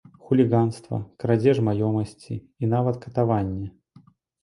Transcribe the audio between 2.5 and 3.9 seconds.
і нават катаванне!